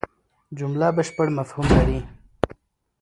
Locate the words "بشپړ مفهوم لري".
0.95-1.99